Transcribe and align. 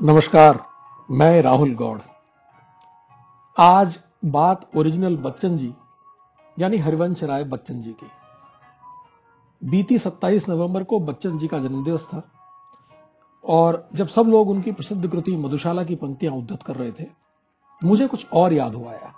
नमस्कार, 0.00 0.58
मैं 1.08 1.42
राहुल 1.42 1.74
गौड़। 1.74 1.98
आज 3.56 3.98
बात 4.24 4.60
ओरिजिनल 4.76 5.16
बच्चन 5.16 5.56
जी, 5.56 5.72
यानी 6.58 6.76
हरिवंश 6.76 7.22
राय 7.22 7.44
बच्चन 7.44 7.80
जी 7.82 7.92
की। 7.92 8.06
बीती 9.62 9.98
27 9.98 10.48
नवंबर 10.48 10.84
को 10.84 11.00
बच्चन 11.00 11.38
जी 11.38 11.48
का 11.48 11.58
जन्मदिवस 11.58 12.06
था, 12.06 12.22
और 13.44 13.88
जब 13.94 14.08
सब 14.08 14.26
लोग 14.26 14.50
उनकी 14.50 14.72
प्रसिद्ध 14.72 15.08
कृति 15.08 15.36
मधुशाला 15.36 15.84
की 15.84 15.96
पंक्तियाँ 15.96 16.34
उद्धत 16.34 16.62
कर 16.62 16.76
रहे 16.76 16.92
थे, 16.92 17.06
मुझे 17.82 18.06
कुछ 18.06 18.26
और 18.32 18.52
याद 18.52 18.74
हुआ 18.74 18.90
आया 18.90 19.12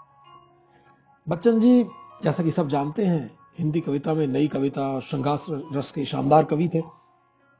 बच्चन 1.26 1.60
जी, 1.60 1.82
जैसा 2.24 2.42
कि 2.42 2.50
सब 2.50 2.68
जानते 2.68 3.06
हैं, 3.06 3.30
हिंदी 3.58 3.80
कविता 3.80 4.14
में 4.14 4.26
नई 4.26 4.48
कविता 4.48 4.88
और 4.88 5.02
श्रृंगार 5.02 5.38
रस 5.74 5.90
के 5.90 6.04
शानदार 6.04 6.44
कवि 6.44 6.70
थे, 6.74 6.82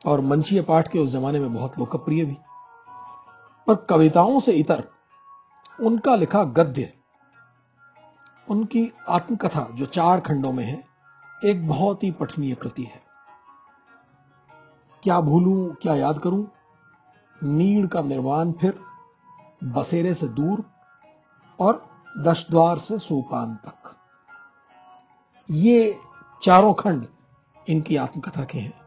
और 0.05 0.21
मंचीय 0.21 0.63
पाठ 0.63 0.89
के 0.89 0.99
उस 0.99 1.11
जमाने 1.11 1.41
में 1.41 1.53
बहुत 1.55 1.79
लोकप्रिय 1.79 2.25
भी। 2.25 2.37
पर 3.67 3.75
कविताओं 3.75 4.41
से 4.41 4.53
इतर 4.53 4.89
उनका 5.81 6.17
लिखा 6.17 6.45
गद्य, 6.45 6.93
उनकी 8.49 8.93
आत्मकथा 9.09 9.69
जो 9.73 9.87
चार 9.87 10.21
खंडों 10.21 10.53
में 10.53 10.65
है, 10.65 10.85
एक 11.45 11.69
बहुत 11.69 12.05
ही 12.05 12.11
पठनीय 12.11 12.55
कृति 12.55 12.83
है। 12.83 13.03
क्या 15.03 15.21
भूलूं, 15.21 15.75
क्या 15.75 15.95
याद 15.95 16.19
करूँ? 16.19 16.47
नीड़ 17.43 17.87
का 17.87 18.03
निर्माण 18.03 18.53
फिर 18.53 18.81
बसेरे 19.65 20.15
से 20.15 20.29
दूर 20.29 20.65
और 21.61 21.87
दशद्वार 22.19 22.79
से 22.79 22.99
सोपान 22.99 23.55
तक। 23.55 23.97
ये 25.51 25.99
चारों 26.43 26.75
खंड 26.75 27.07
इनकी 27.69 27.97
आत्मकथा 27.97 28.45
के 28.45 28.59
हैं। 28.59 28.81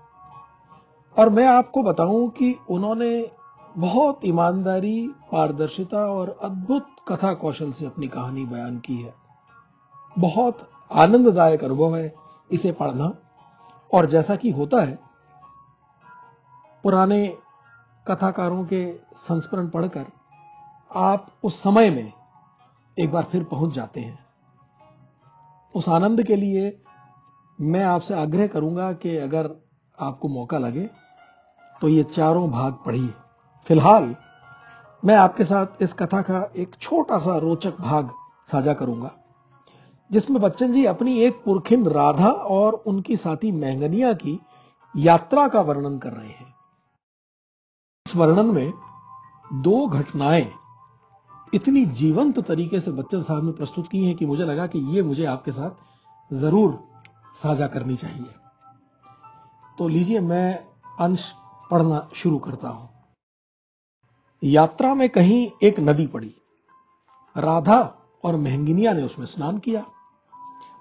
और 1.19 1.29
मैं 1.29 1.47
आपको 1.47 1.83
बताऊँ 1.83 2.29
कि 2.29 2.59
उन्होंने 2.69 3.31
बहुत 3.77 4.19
ईमानदारी, 4.25 5.07
पारदर्शिता 5.31 5.97
और 5.97 6.39
अद्भुत 6.43 6.87
कथा 7.07 7.33
कौशल 7.33 7.71
से 7.71 7.85
अपनी 7.85 8.07
कहानी 8.07 8.45
बयान 8.45 8.79
की 8.79 8.97
है। 8.97 9.13
बहुत 10.19 10.69
आनंददायक 10.91 11.63
अनुभव 11.63 11.95
है 11.95 12.15
इसे 12.51 12.71
पढ़ना। 12.71 13.11
और 13.93 14.05
जैसा 14.05 14.35
कि 14.35 14.51
होता 14.51 14.81
है, 14.81 14.99
पुराने 16.83 17.37
कथाकारों 18.07 18.65
के 18.65 18.93
संस्मरण 19.17 19.67
पढ़कर 19.69 20.05
आप 20.95 21.27
उस 21.43 21.59
समय 21.63 21.89
में 21.89 22.11
एक 22.97 23.11
बार 23.11 23.23
फिर 23.23 23.43
पहुँच 23.43 23.73
जाते 23.73 24.01
हैं। 24.01 24.25
उस 25.75 25.89
आनंद 25.89 26.23
के 26.23 26.35
लिए 26.35 26.81
मैं 27.61 27.83
आपसे 27.83 28.13
आग्रह 28.13 28.47
करूँगा 28.47 28.93
कि 28.93 29.17
अगर 29.17 29.49
आपको 29.97 30.27
मौका 30.27 30.57
लगे 30.57 30.89
तो 31.81 31.87
ये 31.87 32.03
चारों 32.03 32.49
भाग 32.51 32.73
पढ़िए। 32.85 33.13
फ़िलहाल 33.67 34.15
मैं 35.03 35.15
आपके 35.15 35.45
साथ 35.45 35.81
इस 35.81 35.93
कथा 35.93 36.21
का 36.21 36.49
एक 36.55 36.75
छोटा 36.81 37.17
सा 37.19 37.37
रोचक 37.37 37.79
भाग 37.81 38.09
साझा 38.49 38.73
करूँगा, 38.73 39.11
जिसमें 40.09 40.41
बच्चन 40.41 40.73
जी 40.73 40.85
अपनी 40.85 41.17
एक 41.19 41.41
पुरखिन 41.45 41.85
राधा 41.87 42.29
और 42.29 42.73
उनकी 42.87 43.17
साथी 43.17 43.51
महंगनिया 43.51 44.13
की 44.15 44.39
यात्रा 44.95 45.47
का 45.47 45.61
वर्णन 45.61 45.97
कर 45.97 46.11
रहे 46.11 46.27
हैं। 46.27 46.53
इस 48.05 48.15
वर्णन 48.15 48.53
में 48.55 48.73
दो 49.53 49.85
घटनाएँ 49.87 50.51
इतनी 51.53 51.85
जीवंत 51.85 52.39
तरीके 52.39 52.79
से 52.79 52.91
बच्चन 52.93 53.21
साहब 53.21 53.45
ने 53.45 53.51
प्रस्तुत 53.51 53.87
की 53.87 54.05
हैं 54.05 54.15
कि 54.15 54.25
मुझे 54.25 54.45
लगा 54.45 54.67
कि 54.67 54.79
ये 54.95 55.01
मुझे 55.03 55.25
आपके 55.25 55.51
साथ 55.51 56.33
ज़रूर 56.33 56.79
साझा 57.43 57.67
करनी 57.67 57.95
चाहिए। 57.95 58.33
तो 59.77 59.87
लीजिए 59.87 60.19
मैं 60.21 60.53
अंश 61.01 61.31
पढ़ना 61.71 62.07
शुरू 62.13 62.37
करता 62.39 62.69
हूँ। 62.69 62.89
यात्रा 64.45 64.95
में 64.95 65.09
कहीं 65.09 65.51
एक 65.63 65.79
नदी 65.79 66.07
पड़ी। 66.07 66.35
राधा 67.37 67.95
और 68.23 68.35
महंगिनिया 68.35 68.93
ने 68.93 69.03
उसमें 69.03 69.25
स्नान 69.25 69.57
किया। 69.57 69.85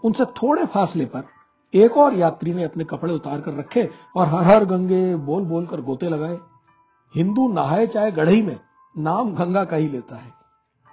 उनसे 0.05 0.25
थोड़े 0.25 0.67
फासले 0.67 1.05
पर 1.05 1.25
एक 1.75 1.97
और 1.97 2.15
यात्री 2.15 2.55
ने 2.55 2.65
अपने 2.65 2.85
कपड़े 2.85 3.15
उतार 3.15 3.41
कर 3.41 3.55
रखे 3.55 3.91
और 4.17 4.27
हर 4.27 4.45
हर 4.45 4.65
गंगे 4.65 5.17
बोल 5.17 5.43
बोल 5.43 5.67
कर 5.67 5.81
गोते 5.81 6.09
लगाए। 6.09 6.39
हिंदू 7.15 7.53
नहाए 7.53 7.87
चाहे 7.87 8.13
गढ़ई 8.13 8.43
में 8.43 8.61
नाम 8.99 9.35
गंगा 9.35 9.65
का 9.65 9.77
ही 9.77 9.89
लेता 9.89 10.17
है। 10.17 10.33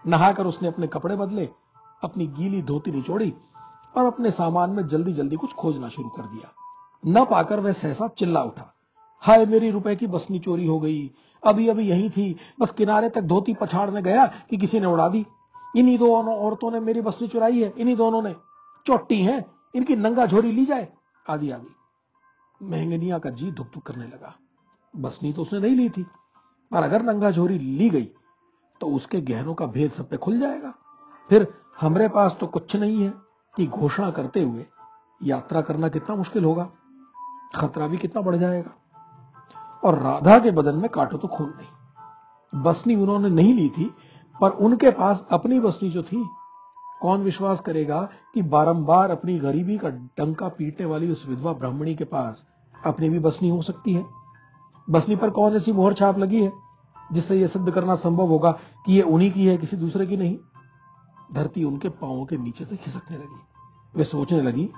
नहाकर 0.07 0.45
उसने 0.45 0.67
अपने 0.67 0.87
कपड़े 0.87 1.15
बदले, 1.15 1.49
अपनी 2.03 2.27
गीली 2.27 2.61
धोती 2.61 2.91
निचोड़ी 2.91 3.33
और 3.97 4.05
अपने 4.05 4.31
सामान 4.31 4.69
में 4.69 4.87
जल्दी 4.87 5.13
जल्दी 5.13 5.35
कुछ 5.35 5.53
खोजना 5.53 5.89
शुरू 5.89 6.09
कर 6.09 6.23
दिया। 6.23 6.51
न 7.07 7.25
पाकर 7.25 7.59
वह 7.59 7.71
सहसा 7.71 8.07
चिल्ला 8.07 8.41
उठा। 8.41 8.73
हाय 9.19 9.45
मेरी 9.45 9.71
रुपए 9.71 9.95
की 9.95 10.07
बसनी 10.07 10.39
चोरी 10.39 10.65
हो 10.65 10.79
गई 10.79 11.11
अभी 11.43 11.67
अभी 11.67 11.87
यही 11.89 12.09
थी। 12.09 12.35
बस 12.59 12.71
किनारे 12.71 13.09
तक 13.09 13.21
धोती 13.21 13.53
पछाड़ने 13.53 14.01
गया 14.01 14.25
कि 14.49 14.57
किसी 14.57 14.79
ने 14.79 14.85
उड़ा 14.85 15.07
दी। 15.09 15.25
इन्हीं 15.77 15.97
दोनों 15.97 16.37
औरतों 16.37 16.71
ने 16.71 16.79
मेरी 16.79 17.01
बसनी 17.01 17.27
चुराई 17.27 17.61
है। 17.61 17.73
इन्हीं 17.77 17.95
दोनों 17.95 18.21
ने 18.21 18.35
चोटी 18.85 19.21
है। 19.21 19.45
इनकी 19.75 19.95
नंगा 19.95 20.25
झोरी 20.25 20.51
ली 20.51 20.65
जाए। 20.65 20.87
आदि 21.29 21.51
आदि 21.51 21.75
महंगनिया 22.61 23.19
का 23.19 23.29
जी 23.29 23.51
धुक 23.51 23.67
धुक 23.73 23.83
करने 23.83 24.05
लगा। 24.05 24.33
बसनी 24.93 25.31
तो 25.33 25.41
उसने 25.41 25.59
नहीं 25.59 25.75
ली 25.75 25.89
थी। 25.89 26.03
पर 26.71 26.83
अगर 26.83 27.01
नंगा 27.03 27.31
झोरी 27.31 27.57
ली 27.59 27.89
गई 27.89 28.09
तो 28.81 28.87
उसके 28.87 29.21
गहनों 29.21 29.53
का 29.53 29.65
भेद 29.65 29.91
सब 29.91 30.09
पे 30.09 30.17
खुल 30.17 30.39
जाएगा। 30.39 30.73
फिर 31.29 31.47
हमारे 31.81 32.07
पास 32.09 32.37
तो 32.39 32.47
कुछ 32.47 32.75
नहीं 32.75 33.01
है 33.03 33.13
कि 33.55 33.65
घोषणा 33.67 34.09
करते 34.11 34.41
हुए 34.43 34.65
यात्रा 35.21 35.61
करना 35.61 35.89
कितना 35.89 36.15
मुश्किल 36.15 36.45
होगा। 36.45 36.69
खतरा 37.55 37.87
भी 37.87 37.97
कितना 37.97 38.21
बढ़ 38.21 38.35
जाएगा। 38.35 38.71
और 39.83 39.99
राधा 39.99 40.39
के 40.39 40.51
बदन 40.51 40.75
में 40.75 40.89
काटो 40.89 41.17
तो 41.17 41.27
खून 41.27 41.53
नहीं 41.57 42.61
बसनी 42.63 42.95
उन्होंने 42.95 43.29
नहीं 43.29 43.53
ली 43.53 43.69
थी, 43.69 43.83
पर 44.41 44.49
उनके 44.49 44.91
पास 44.91 45.25
अपनी 45.31 45.59
बसनी 45.59 45.89
जो 45.89 46.03
थी, 46.03 46.23
कौन 47.01 47.21
विश्वास 47.21 47.59
करेगा 47.59 48.01
कि 48.33 48.41
बारंबार 48.41 49.11
अपनी 49.11 49.37
गरीबी 49.39 49.77
का 49.77 49.89
डंका 49.89 50.47
पीटने 50.47 50.85
वाली 50.85 51.11
उस 51.11 51.25
विधवा 51.29 51.53
ब्राह्मणी 51.53 51.95
के 51.95 52.03
पास 52.03 52.47
अपनी 52.85 53.09
भी 53.09 53.19
बसनी 53.19 53.49
हो 53.49 53.61
सकती 53.61 53.93
है? 53.93 54.05
बसनी 54.89 55.15
पर 55.15 55.29
कौन 55.29 55.55
ऐसी 55.55 55.71
मोहर 55.71 55.93
छाप 55.93 56.17
लगी 56.19 56.43
है, 56.43 56.51
जिससे 57.11 57.39
यह 57.39 57.47
सिद्ध 57.47 57.71
करना 57.71 57.95
संभव 57.95 58.27
होगा 58.27 58.51
कि 58.85 58.93
यह 58.93 59.03
उन्हीं 59.03 59.31
की 59.31 59.45
है, 59.45 59.57
किसी 59.57 59.77
दूसरे 59.77 60.05
की 60.05 60.17
नहीं? 60.17 60.37
धरती 61.33 61.63
उनके 61.63 61.89
पांवों 61.89 62.25
के 62.25 62.37
नीचे 62.37 62.65
से 62.65 62.75
खिसकने 62.75 63.17
लगी। 63.17 63.39
वे 63.95 64.03
सोचने 64.03 64.41
लगी 64.41 64.69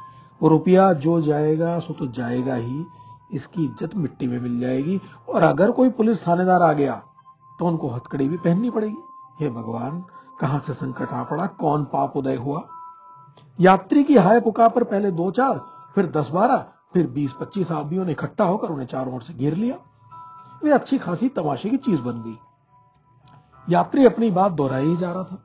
वो 0.41 0.49
रुपया 0.49 0.91
जो 0.93 1.21
जाएगा, 1.21 1.79
सो 1.79 1.93
तो 1.93 2.07
जाएगा 2.07 2.55
ही 2.55 2.85
इसकी 3.33 3.63
इज़्ज़त 3.65 3.95
मिट्टी 3.95 4.27
में 4.27 4.39
मिल 4.39 4.59
जाएगी 4.59 4.99
और 5.29 5.43
अगर 5.43 5.71
कोई 5.71 5.89
पुलिस 5.91 6.27
थानेदार 6.27 6.61
आ 6.61 6.71
गया 6.73 7.01
तो 7.59 7.65
उनको 7.65 7.89
हथकड़ी 7.89 8.27
भी 8.29 8.37
पहननी 8.37 8.69
पड़ेगी। 8.69 8.95
हे 9.39 9.49
भगवान, 9.49 10.03
कहाँ 10.39 10.59
से 10.59 10.73
संकट 10.73 11.09
आ 11.09 11.23
पड़ा? 11.23 11.45
कौन 11.45 11.83
पाप 11.83 12.17
उदय 12.17 12.35
हुआ? 12.35 12.61
यात्री 13.59 14.03
की 14.03 14.15
हाय 14.17 14.39
पुकार 14.41 14.69
पर 14.69 14.83
पहले 14.83 15.11
दो 15.11 15.29
चार, 15.31 15.61
फिर 15.95 16.05
दस 16.11 16.29
बारह, 16.29 16.65
फिर 16.93 17.07
बीस 17.07 17.33
पच्चीस 17.33 17.71
आदमियों 17.71 18.05
ने 18.05 18.11
इकट्ठा 18.11 18.43
होकर 18.43 18.69
उन्हें 18.69 18.87
चारों 18.87 19.13
ओर 19.15 19.21
से 19.21 19.33
घेर 19.33 19.55
लिया। 19.55 19.75
वे 20.63 20.71
अच्छी 20.71 20.97
खासी 20.97 21.29
तमाशे 21.29 21.69
की 21.69 21.77
चीज़ 21.77 22.01
बन 22.01 22.21
गई। 22.21 22.37
यात्री 23.67 24.05
अपनी 24.05 24.29
बात 24.31 24.51
दोहराई 24.51 24.85
ही 24.85 24.95
जा 24.97 25.11
रहा 25.11 25.23
था। 25.23 25.43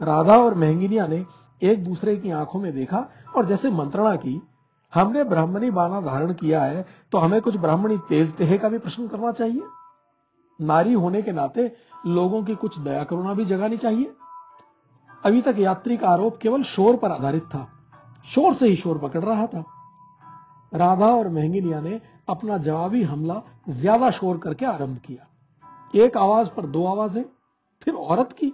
राधा 0.00 0.36
और 0.36 0.54
महंगिनिया 0.54 1.06
ने 1.06 1.24
एक 1.62 1.84
दूसरे 1.84 2.16
की 2.16 2.30
आँखों 2.30 2.60
में 2.60 2.72
देखा 2.72 3.06
और 3.36 3.46
जैसे 3.46 3.70
मंत्रणा 3.70 4.14
की 4.16 4.40
हमने 4.94 5.22
ब्राह्मणी 5.24 5.70
बाना 5.70 6.00
धारण 6.00 6.32
किया 6.32 6.62
है 6.62 6.84
तो 7.12 7.18
हमें 7.18 7.40
कुछ 7.40 7.56
ब्राह्मणी 7.56 7.96
तेज 8.08 8.34
तेह 8.36 8.56
का 8.58 8.68
भी 8.68 8.78
प्रश्न 8.78 9.06
करना 9.08 9.32
चाहिए। 9.32 9.62
नारी 10.58 10.92
होने 10.94 11.22
के 11.22 11.32
नाते 11.32 11.70
लोगों 12.06 12.42
की 12.44 12.54
कुछ 12.56 12.78
दया 12.78 13.04
करुणा 13.04 13.32
भी 13.34 13.44
जगानी 13.44 13.76
चाहिए। 13.76 14.12
अभी 15.22 15.40
तक 15.42 15.58
यात्री 15.58 15.96
का 15.96 16.08
आरोप 16.08 16.36
केवल 16.36 16.62
शोर 16.64 16.96
पर 16.96 17.10
आधारित 17.10 17.42
था। 17.44 17.66
शोर 18.26 18.54
से 18.54 18.68
ही 18.68 18.76
शोर 18.76 18.98
पकड़ 18.98 19.22
रहा 19.24 19.46
था। 19.46 19.64
राधा 20.72 21.06
और 21.08 21.28
महंगिनिया 21.28 21.80
ने 21.80 22.00
अपना 22.28 22.58
जवाबी 22.58 23.02
हमला 23.02 23.40
ज़्यादा 23.70 24.10
शोर 24.10 24.38
करके 24.38 24.66
आरंभ 24.66 24.98
किया। 24.98 26.04
एक 26.04 26.16
आवाज़ 26.16 26.48
पर 26.50 26.66
दो 26.66 26.84
आवाज़ें, 26.86 27.24
फिर 27.82 27.94
औरत 27.94 28.32
की। 28.32 28.52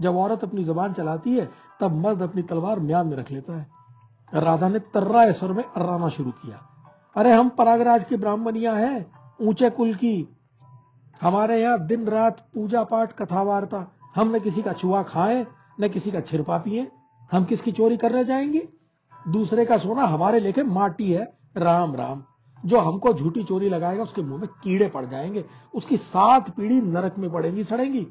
जब 0.00 0.16
औरत 0.16 0.44
अपनी 0.44 0.64
जबान 0.64 0.92
चलाती 0.92 1.36
है, 1.38 1.48
तब 1.80 1.96
मर्द 1.96 2.22
अपनी 2.22 2.42
तलवार 2.44 2.80
म्यान 2.80 3.06
में 3.06 3.16
रख 3.16 3.30
लेता 3.30 3.58
है। 3.58 3.66
राधा 4.34 4.68
ने 4.68 4.78
तर्रा 4.78 5.32
स्वर 5.32 5.52
में 5.52 5.64
अर्राना 5.64 6.08
शुरू 6.08 6.30
किया। 6.30 6.68
अरे 7.16 7.32
हम 7.32 7.48
परागराज 7.48 8.04
की 8.04 8.16
ब्राह्मणिया 8.16 8.72
हैं, 8.72 9.12
ऊँचे 9.40 9.70
कुल 9.70 9.94
की। 9.94 10.36
हमारे 11.20 11.62
यहाँ 11.62 11.86
दिन 11.86 12.06
रात 12.06 12.48
पूजा 12.54 12.84
पाठ 12.84 13.12
कथा 13.12 13.42
वार्ता 13.42 13.92
हम 14.14 14.36
न 14.36 14.38
किसी 14.38 14.62
का 14.62 14.72
चुआ 14.72 15.02
खाए, 15.02 15.46
न 15.80 15.88
किसी 15.88 16.10
का 16.10 16.20
छिरपा 16.20 16.58
पिए। 16.58 16.88
हम 17.32 17.44
किसकी 17.44 17.72
चोरी 17.72 17.96
करने 17.96 18.24
जाएँगे? 18.24 18.68
दूसरे 19.28 19.64
का 19.64 19.78
सोना 19.78 20.02
हमारे 20.02 20.40
लेके 20.40 20.62
माटी 20.62 21.12
है। 21.12 21.38
राम 21.56 21.94
राम। 21.94 22.24
जो 22.66 22.78
हमको 22.78 23.14
झूठी 23.14 23.44
चोरी 23.44 23.68
लगाएगा, 23.68 24.02
उसके 24.02 24.22
मुँह 24.22 24.40
में 24.40 24.48
कीड़े 24.62 24.88
पड़ 24.88 25.06
जाएँगे। 25.06 25.44
उसकी 25.74 25.96
सात 25.96 26.50
पीढ़ी 26.50 26.80
नरक 26.80 27.18
में 27.18 27.32
पड़ेगी, 27.32 27.64
सड़ेंगी। 27.64 28.06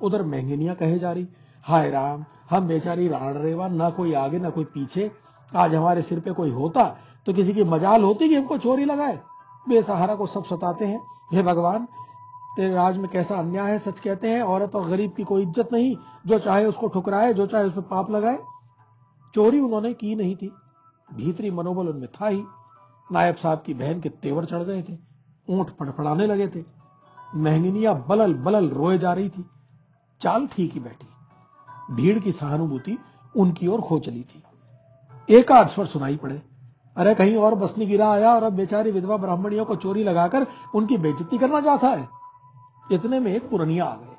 उधर 0.00 0.22
महंगिनियाँ 0.22 0.74
कहे 0.74 0.98
जा 0.98 1.12
रही। 1.12 1.28
हाय 1.62 1.90
राम, 1.90 2.24
हम 2.50 2.68
बेचारी 2.68 3.08
राण 3.08 3.34
रेवा 3.34 3.68
ना 3.68 3.90
कोई 3.90 4.12
आगे, 4.12 4.38
ना 4.38 4.50
कोई 4.50 4.64
पीछे। 4.64 5.25
आज 5.52 5.74
हमारे 5.74 6.02
सिर 6.02 6.20
पे 6.20 6.32
कोई 6.32 6.50
होता 6.50 6.84
तो 7.26 7.32
किसी 7.32 7.52
की 7.54 7.64
मजाल 7.64 8.02
होती 8.02 8.28
कि 8.28 8.34
हमको 8.34 8.58
चोरी 8.58 8.84
लगाए। 8.84 9.18
बेसहारा 9.66 10.14
को 10.14 10.26
सब 10.26 10.44
सताते 10.44 10.86
हैं। 10.86 11.00
हे 11.32 11.42
भगवान, 11.42 11.84
तेरे 12.56 12.74
राज 12.74 12.96
में 12.96 13.08
कैसा 13.10 13.36
अन्याय 13.36 13.70
है, 13.72 13.78
सच 13.78 14.00
कहते 14.00 14.30
हैं, 14.30 14.42
औरत 14.42 14.74
और 14.74 14.88
गरीब 14.88 15.12
की 15.12 15.24
कोई 15.24 15.42
इज़्ज़त 15.42 15.72
नहीं। 15.72 15.96
जो 16.26 16.38
चाहे 16.38 16.64
उसको 16.64 16.88
ठुकराए, 16.88 17.32
जो 17.34 17.46
चाहे 17.46 17.64
उसमें 17.64 17.88
पाप 17.88 18.10
लगाए। 18.10 18.38
चोरी 19.34 19.60
उन्होंने 19.60 19.92
की 19.94 20.14
नहीं 20.14 20.36
थी। 20.36 20.52
भीतरी 21.08 21.50
मनोबल 21.50 21.88
उनमें 21.88 22.08
था 22.10 22.28
ही। 22.28 22.42
नायब 23.10 23.36
साहब 23.36 23.62
की 23.66 23.74
बहन 23.74 24.00
के 24.00 24.08
तेवर 24.08 24.44
चढ़ 24.44 24.62
गए 24.62 24.82
थे। 24.82 24.96
ऊँट 25.48 25.70
फड़फड़ाने 25.70 26.26
लगे 26.26 26.48
थे। 26.48 26.64
महंगिनिया 27.34 27.92
बलल 28.08 28.34
बलल 28.34 28.68
रोए 28.68 28.98
जा 28.98 29.12
रही 29.12 29.28
थी। 29.28 29.44
चाल 30.20 30.46
ठीक 30.46 30.72
ही 30.72 30.80
बैठी। 30.80 31.94
भीड़ 31.94 32.18
की 32.18 32.32
सहानुभूति 32.32 32.98
उनकी 33.36 33.66
ओर 33.66 33.80
खो 33.80 33.98
चली 33.98 34.22
थी। 34.22 34.42
एक 35.30 35.52
आध 35.52 35.68
स्वर 35.68 35.86
सुनाई 35.86 36.16
पड़े। 36.16 36.42
अरे 36.96 37.14
कहीं 37.14 37.36
और 37.36 37.54
बसनी 37.54 37.86
गिरा 37.86 38.10
आया 38.12 38.34
और 38.34 38.42
अब 38.42 38.52
बेचारी 38.52 38.90
विधवा 38.90 39.16
ब्राह्मणियों 39.16 39.64
को 39.64 39.76
चोरी 39.76 40.04
लगाकर 40.04 40.46
उनकी 40.74 40.96
बेइज्जती 40.96 41.38
करना 41.38 41.60
चाहता 41.60 41.88
है। 41.88 42.08
इतने 42.92 43.20
में 43.20 43.32
एक 43.34 43.48
पुरनिया 43.50 43.84
आ 43.84 43.94
गए 43.94 44.14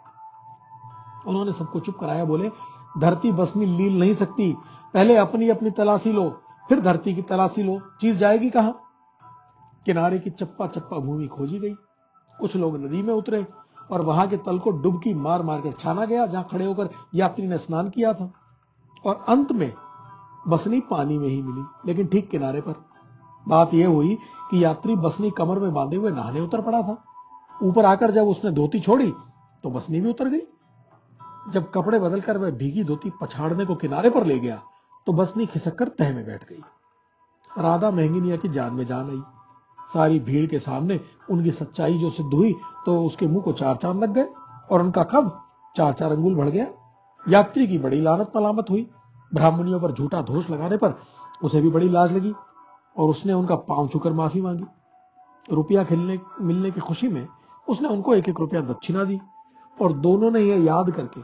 उन्होंने 1.27 1.53
सबको 1.53 1.79
चुप 1.79 1.97
कराया, 1.97 2.25
बोले, 2.25 2.51
धरती 2.97 3.31
बसनी 3.31 3.65
लील 3.65 3.99
नहीं 3.99 4.13
सकती। 4.13 4.57
पहले 4.93 5.15
अपनी 5.15 5.49
अपनी 5.49 5.71
तलाशी 5.71 6.11
लो, 6.11 6.29
फिर 6.69 6.81
धरती 6.81 7.15
की 7.15 7.21
तलाशी 7.21 7.63
लो। 7.63 7.79
चीज़ 8.01 8.17
जाएगी 8.17 8.49
कहाँ? 8.49 8.79
किनारे 9.85 10.19
की 10.19 10.29
चप्पा 10.29 10.67
चप्पा 10.67 10.97
भूमि 10.97 11.27
खोजी 11.27 11.59
गई। 11.59 11.73
कुछ 12.39 12.55
लोग 12.55 12.77
नदी 12.77 13.01
में 13.01 13.13
उतरे 13.13 13.45
और 13.91 14.01
वहाँ 14.01 14.27
के 14.27 14.37
तल 14.37 14.59
को 14.59 14.71
डुबकी 14.71 15.13
मार 15.13 15.43
मार 15.43 15.61
कर 15.61 15.71
छाना 15.71 16.05
गया, 16.05 16.25
जहाँ 16.25 16.47
खड़े 16.51 16.65
होकर 16.65 16.89
यात्री 17.15 17.47
ने 17.47 17.57
स्नान 17.57 17.89
किया 17.89 18.13
था। 18.13 18.31
और 19.05 19.25
अंत 19.27 19.51
में 19.51 19.73
बसनी 20.47 20.79
पानी 20.81 21.17
में 21.17 21.27
ही 21.27 21.41
मिली, 21.41 21.63
लेकिन 21.85 22.07
ठीक 22.07 22.29
किनारे 22.29 22.61
पर। 22.61 22.75
बात 23.45 23.73
यह 23.73 23.87
हुई 23.87 24.17
कि 24.51 24.63
यात्री 24.63 24.95
बसनी 24.97 25.31
कमर 25.31 25.59
में 25.59 25.73
बांधे 25.73 25.95
हुए 25.95 26.11
नहाने 26.11 26.41
उतर 26.41 26.61
पड़ा 26.61 26.81
था। 26.81 27.03
ऊपर 27.55 27.85
आकर 27.85 28.11
जब 28.11 28.27
उसने 28.27 28.51
धोती 28.51 28.79
छोड़ी 28.79 29.11
तो 29.63 29.69
बसनी 29.69 30.01
भी 30.01 30.09
उतर 30.09 30.29
गई। 30.29 30.41
जब 31.51 31.69
कपड़े 31.71 31.99
बदलकर 31.99 32.37
वह 32.37 32.51
भीगी 32.53 32.83
धोती 32.83 33.11
पछाड़ने 33.21 33.65
को 33.65 33.75
किनारे 33.75 34.09
पर 34.09 34.25
ले 34.25 34.39
गया 34.39 34.61
तो 35.07 35.13
बसनी 35.13 35.45
खिसक 35.45 35.75
कर 35.75 35.87
तह 35.89 36.13
में 36.15 36.25
बैठ 36.25 36.43
गई। 36.49 36.61
राधा 37.59 37.91
महंगिनिया 37.91 38.37
की 38.37 38.49
जान 38.49 38.73
में 38.73 38.85
जान 38.85 39.09
आई 39.09 39.21
सारी 39.89 40.19
भीड़ 40.21 40.45
के 40.45 40.59
सामने 40.59 40.99
उनकी 41.29 41.51
सच्चाई 41.53 41.97
जो 41.99 42.09
सिद्ध 42.09 42.33
हुई 42.33 42.53
तो 42.85 42.99
उसके 43.01 43.27
मुँह 43.27 43.43
को 43.43 43.51
चार 43.53 43.75
चाँद 43.75 44.03
लग 44.03 44.13
गए, 44.13 44.27
और 44.71 44.81
उनका 44.81 45.03
कब 45.05 45.31
चार 45.75 45.93
चार 45.93 46.11
अंगुल 46.11 46.35
बढ़ 46.35 46.49
गया। 46.49 46.67
यात्री 47.25 47.67
की 47.67 47.77
बड़ी 47.77 48.01
लानत 48.01 48.31
मलामत 48.35 48.69
हुई। 48.69 48.89
ब्राह्मणियों 49.31 49.79
पर 49.79 49.91
झूठा 49.91 50.21
दोष 50.21 50.49
लगाने 50.49 50.77
पर 50.77 50.95
उसे 51.43 51.61
भी 51.61 51.69
बड़ी 51.69 51.89
लाज 51.89 52.11
लगी 52.11 52.33
और 52.95 53.09
उसने 53.09 53.33
उनका 53.33 53.55
पाँव 53.55 53.87
छुकर 53.87 54.13
माफ़ी 54.13 54.41
मांगी। 54.41 54.65
रुपया 55.45 55.83
खिलने, 55.83 56.19
मिलने 56.41 56.71
की 56.71 56.79
खुशी 56.79 57.07
में 57.07 57.27
उसने 57.67 57.89
उनको 57.89 58.13
एक 58.15 58.29
एक 58.29 58.39
रुपया 58.39 58.61
दक्षिणा 58.61 59.03
दी 59.03 59.19
और 59.77 59.93
दोनों 59.93 60.31
ने 60.31 60.39
यह 60.39 60.63
याद 60.63 60.91
करके 60.91 61.21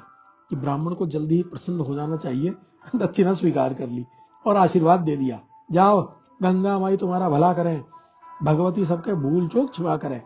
कि 0.52 0.56
ब्राह्मण 0.56 0.94
को 0.94 1.08
जल्दी 1.08 1.36
ही 1.36 1.44
प्रसन्न 1.44 1.80
हो 1.80 1.96
जाना 1.96 2.18
चाहिए, 2.18 2.56
दक्षिणा 2.96 3.34
स्वीकार 3.34 3.74
कर 3.74 3.88
ली 3.88 4.06
और 4.46 4.58
आशीर्वाद 4.58 5.00
दे 5.00 5.16
दिया। 5.18 5.40
जाओ, 5.72 6.02
गंगा 6.44 6.78
माई 6.80 6.98
तुम्हारा 6.98 7.30
भला 7.30 7.54
करें, 7.54 7.84
भगवती 8.44 8.86
सबके 8.86 9.14
भूल 9.14 9.48
चोक 9.48 9.74
छिपा 9.74 9.98
करें। 9.98 10.22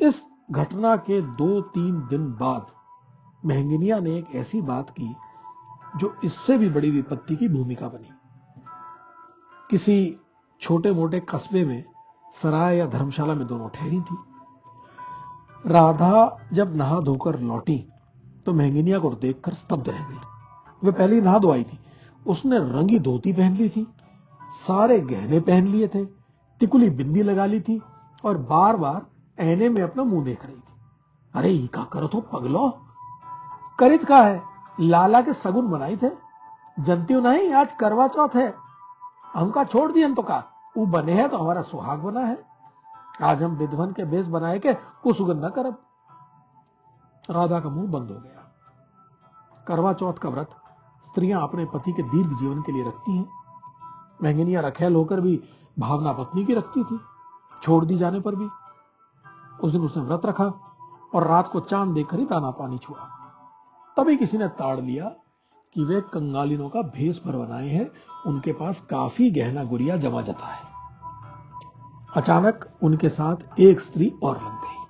इस 0.00 0.24
घटना 0.50 0.96
के 0.96 1.20
दो 1.22 1.60
तीन 1.60 2.00
दिन 2.06 2.26
बाद 2.32 2.66
महंगिनिया 3.44 3.98
ने 4.00 4.16
एक 4.16 4.34
ऐसी 4.34 4.60
बात 4.60 4.90
की 4.90 5.14
जो 5.96 6.14
इससे 6.24 6.58
भी 6.58 6.68
बड़ी 6.68 6.90
विपत्ति 6.90 7.36
की 7.36 7.48
भूमिका 7.48 7.88
बनी। 7.88 8.10
किसी 9.70 10.16
छोटे 10.62 10.92
मोटे 10.92 11.20
कस्बे 11.20 11.64
में 11.64 11.84
सराय 12.42 12.76
या 12.76 12.86
धर्मशाला 12.86 13.34
में 13.34 13.46
दोनों 13.46 13.68
ठहरी 13.68 14.00
थी। 14.00 14.16
राधा 15.64 16.46
जब 16.52 16.76
नहा 16.76 17.00
धोकर 17.00 17.38
लौटी 17.40 17.76
तो 18.46 18.52
महंगिनिया 18.52 18.98
को 18.98 19.10
देखकर 19.10 19.54
स्तब्ध 19.54 19.88
रह 19.88 20.04
गई। 20.08 20.18
वे 20.82 20.92
पहले 20.92 21.20
नहा 21.20 21.38
धोआई 21.38 21.64
थी। 21.64 21.78
उसने 22.26 22.58
रंगी 22.58 22.98
धोती 22.98 23.32
पहन 23.32 23.54
ली 23.54 23.68
थी, 23.68 23.86
सारे 24.58 25.00
गहने 25.00 25.40
पहन 25.40 25.66
लिए 25.66 25.88
थे, 25.88 26.04
टिकुली 26.60 26.90
बिंदी 26.90 27.22
लगा 27.22 27.46
ली 27.46 27.60
थी 27.60 27.80
और 28.24 28.38
बार 28.38 28.76
बार 28.76 29.06
ऐने 29.38 29.68
में 29.68 29.82
अपना 29.82 30.04
मुँह 30.04 30.24
देख 30.24 30.44
रही 30.46 30.56
थी। 30.56 30.72
अरे 31.34 31.50
ई 31.50 31.66
का 31.66 31.84
करो 31.84 32.06
तो 32.06 32.20
पगलो। 32.20 32.68
करित 33.78 34.04
का 34.04 34.20
है? 34.22 34.53
लाला 34.80 35.22
के 35.22 35.32
सगुन 35.32 35.68
बनाई 35.70 35.96
थे। 35.96 36.10
जनती 36.80 37.14
नहीं, 37.14 37.52
आज 37.52 37.72
करवा 37.72 38.08
चौथ 38.08 38.28
है। 38.34 38.54
हमका 39.34 39.64
छोड़ 39.64 39.92
दिए 39.92 40.14
तो 40.14 40.22
का? 40.22 40.44
वो 40.76 40.86
बने 40.86 41.12
हैं 41.12 41.28
तो 41.28 41.38
हमारा 41.38 41.62
सुहाग 41.62 41.98
बना 41.98 42.20
है। 42.20 42.46
आज 43.22 43.42
हम 43.42 43.50
विधवन 43.50 43.92
के 43.92 44.04
बेस 44.04 44.26
बनाए 44.26 44.58
के 44.58 44.74
कुसुगन 44.74 45.44
न 45.44 45.48
करब। 45.48 45.82
राधा 47.30 47.60
का 47.60 47.68
मुँह 47.68 47.90
बंद 47.90 48.10
हो 48.10 48.18
गया। 48.18 48.54
करवा 49.68 49.92
चौथ 49.92 50.14
का 50.14 50.28
व्रत 50.28 50.50
स्त्रियाँ 51.06 51.42
अपने 51.42 51.64
पति 51.64 51.92
के 51.92 52.02
दीर्घ 52.02 52.38
जीवन 52.38 52.62
के 52.62 52.72
लिए 52.72 52.84
रखती 52.84 53.16
हैं। 53.16 53.30
महंगिनिया 54.22 54.60
रखेल 54.60 54.94
होकर 54.94 55.20
भी 55.20 55.44
भावना 55.78 56.12
पत्नी 56.12 56.44
की 56.44 56.54
रखती 56.54 56.84
थी। 56.84 57.00
छोड़ 57.62 57.84
दी 57.84 57.96
जाने 57.96 58.20
पर 58.20 58.34
भी। 58.34 58.48
उस 59.62 59.72
दिन 59.72 59.80
उसने 59.80 60.02
व्रत 60.02 60.26
रखा 60.26 60.44
और 61.14 61.26
रात 61.26 61.48
को 61.48 61.60
चाँद 61.60 61.94
देखकर 61.94 62.18
ही 62.18 62.26
दाना 62.26 62.50
पानी 62.50 62.78
छुआ। 62.78 63.13
तभी 63.96 64.16
किसी 64.16 64.38
ने 64.38 64.48
ताड़ 64.48 64.80
लिया 64.80 65.08
कि 65.74 65.84
वे 65.84 66.00
कंगालिनों 66.00 66.68
का 66.68 66.82
भेष 66.82 67.24
भर 67.24 67.36
बनाए 67.36 67.68
हैं। 67.68 67.90
उनके 68.26 68.52
पास 68.52 68.80
काफ़ी 68.80 69.30
गहना 69.30 69.64
गुरिया 69.64 69.96
जमा 69.96 70.22
जता 70.22 70.46
है। 70.46 70.62
अचानक 72.16 72.68
उनके 72.82 73.08
साथ 73.08 73.60
एक 73.60 73.80
स्त्री 73.80 74.12
और 74.22 74.36
लग 74.36 74.52
गई। 74.52 74.86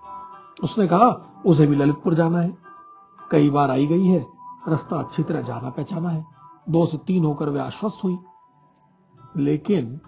उसने 0.65 0.87
कहा, 0.87 1.43
उसे 1.47 1.67
भी 1.67 1.77
ललितपुर 1.77 2.15
जाना 2.15 2.39
है। 2.39 2.57
कई 3.31 3.51
बार 3.51 3.71
आई 3.71 3.87
गई 3.87 4.07
है। 4.07 4.27
रास्ता 4.69 4.97
अच्छी 4.97 5.23
तरह 5.23 5.43
जाना 5.43 5.71
पहचाना 5.71 6.09
है। 6.09 6.27
दो 6.69 6.87
से 6.87 6.99
तीन 6.99 7.25
होकर 7.25 7.49
वे 7.49 7.61
आश्वस्त 7.61 8.05
हुई। 8.05 8.19
लेकिन 9.37 10.01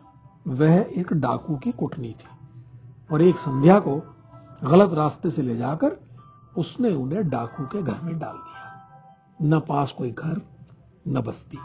वह 0.48 0.86
एक 0.96 1.12
डाकू 1.12 1.56
की 1.56 1.72
कुटनी 1.72 2.12
थी 2.12 2.56
और 3.12 3.22
एक 3.22 3.36
संध्या 3.36 3.78
को 3.78 3.96
गलत 4.64 4.92
रास्ते 4.92 5.30
से 5.30 5.42
ले 5.42 5.56
जाकर 5.56 5.96
उसने 6.58 6.94
उन्हें 6.94 7.28
डाकू 7.28 7.66
के 7.66 7.82
घर 7.82 8.00
में 8.02 8.18
डाल 8.18 8.34
दिया। 8.34 8.65
न 9.42 9.60
पास 9.60 9.92
कोई 9.92 10.10
घर, 10.10 10.40
न 11.08 11.20
बस्ती। 11.20 11.58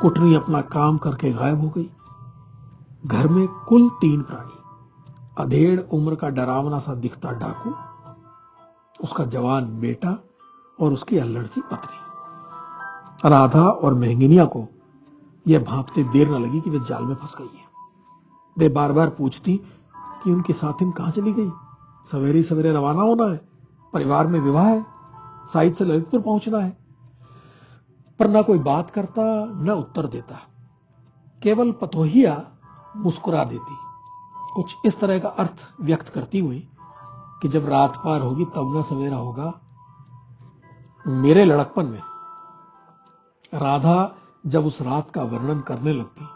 कुटनी 0.00 0.34
अपना 0.34 0.60
काम 0.60 0.98
करके 0.98 1.32
गायब 1.32 1.60
हो 1.60 1.68
गई। 1.68 1.90
घर 3.06 3.28
में 3.28 3.48
कुल 3.48 3.88
तीन 3.88 4.22
प्राणी, 4.22 4.58
अधेड़ 5.38 5.80
उम्र 5.80 6.14
का 6.14 6.28
डरावना 6.28 6.78
सा 6.78 6.94
दिखता 6.94 7.30
डाकू, 7.30 7.74
उसका 9.00 9.24
जवान 9.24 9.80
बेटा 9.80 10.24
और 10.80 10.92
उसकी 10.92 11.18
अल्लड़ 11.18 11.46
सी 11.46 11.60
पत्नी। 11.60 13.30
राधा 13.30 13.68
और 13.68 13.94
महंगिनिया 13.94 14.44
को 14.44 14.66
यह 15.48 15.64
भापते 15.64 16.04
देर 16.04 16.28
न 16.28 16.42
लगी 16.42 16.60
कि 16.60 16.70
वे 16.70 16.80
जाल 16.80 17.04
में 17.04 17.14
फंस 17.14 17.34
गई 17.38 17.56
है। 17.56 17.64
वे 18.58 18.68
बार 18.68 18.92
बार 18.92 19.08
पूछती 19.08 19.56
कि 20.24 20.32
उनकी 20.32 20.52
साथिन 20.52 20.90
कहाँ 20.90 21.10
चली 21.10 21.32
गई? 21.32 21.50
सवेरे 22.12 22.42
सवेरे 22.42 22.72
रवाना 22.72 23.02
होना 23.02 23.32
है, 23.32 23.40
परिवार 23.92 24.26
में 24.26 24.40
विवाह 24.40 24.66
है। 24.66 24.93
साइड 25.52 25.74
से 25.74 25.84
ललितपुर 25.84 26.20
पहुँचना 26.20 26.58
है। 26.58 26.76
पर 28.18 28.28
ना 28.28 28.42
कोई 28.42 28.58
बात 28.58 28.90
करता, 28.90 29.22
न 29.44 29.70
उत्तर 29.70 30.06
देता। 30.06 30.40
केवल 31.42 31.72
पतोहिया 31.72 32.34
मुस्कुरा 32.96 33.44
देती। 33.44 33.76
कुछ 34.54 34.76
इस 34.86 34.98
तरह 35.00 35.18
का 35.18 35.28
अर्थ 35.28 35.68
व्यक्त 35.80 36.08
करती 36.08 36.38
हुई 36.38 36.68
कि 37.42 37.48
जब 37.48 37.68
रात 37.68 37.96
पार 37.96 38.20
होगी 38.20 38.44
तब 38.44 38.76
न 38.76 38.82
सवेरा 38.82 39.16
होगा। 39.16 39.52
मेरे 41.06 41.44
लड़कपन 41.44 41.86
में 41.86 42.02
राधा 43.54 44.16
जब 44.46 44.66
उस 44.66 44.80
रात 44.82 45.10
का 45.10 45.22
वर्णन 45.22 45.60
करने 45.60 45.92
लगती 45.92 46.26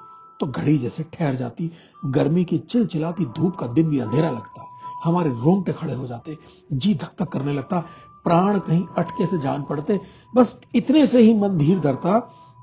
तो 0.41 0.47
घड़ी 0.47 0.77
जैसे 0.79 1.03
ठहर 1.13 1.35
जाती, 1.35 1.71
गर्मी 2.07 2.45
की 2.45 2.59
चिलचिलाती 2.59 3.25
धूप 3.27 3.57
का 3.57 3.67
दिन 3.67 3.89
भी 3.91 3.99
अंधेरा 3.99 4.31
लगता। 4.31 4.67
हमारे 5.05 5.31
रोंगटे 5.31 5.73
खड़े 5.73 5.95
हो 5.95 6.07
जाते, 6.07 6.37
जी 6.73 6.95
धक 6.95 7.23
धक 7.23 7.29
करने 7.29 7.53
लगता 7.53 7.83
प्राण 8.25 8.59
कहीं 8.59 8.87
अटके 8.99 9.27
से 9.27 9.39
जान 9.39 9.63
पड़ते। 9.63 10.01
बस 10.35 10.61
इतने 10.75 11.07
से 11.07 11.19
ही 11.19 11.35
मन 11.35 11.59
धीर 11.59 11.81
धरता 11.81 12.19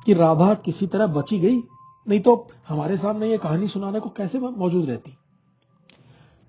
कि 0.06 0.14
राधा 0.14 0.54
किसी 0.54 0.88
तरह 0.88 1.08
बची 1.08 1.40
गई। 1.40 1.64
नहीं 2.08 2.20
तो 2.20 2.48
हमारे 2.68 2.98
सामने 2.98 3.30
ये 3.30 3.38
कहानी 3.38 3.68
सुनाने 3.68 4.00
को 4.00 4.10
कैसे 4.10 4.40
मौजूद 4.40 4.86
रहती? 4.86 5.18